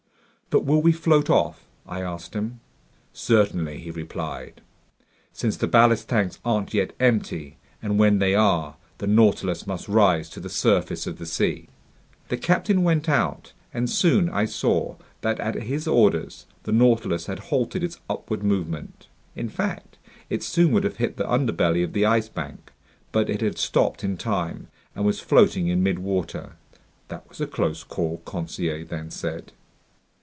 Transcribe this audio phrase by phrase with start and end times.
[0.53, 2.59] "But will we float off?" I asked him.
[3.13, 4.59] "Certainly," he replied,
[5.31, 10.29] "since the ballast tanks aren't yet empty, and when they are, the Nautilus must rise
[10.31, 11.69] to the surface of the sea."
[12.27, 17.39] The captain went out, and soon I saw that at his orders, the Nautilus had
[17.47, 19.07] halted its upward movement.
[19.37, 19.99] In fact,
[20.29, 22.73] it soon would have hit the underbelly of the Ice Bank,
[23.13, 26.55] but it had stopped in time and was floating in midwater.
[27.07, 29.53] "That was a close call!" Conseil then said.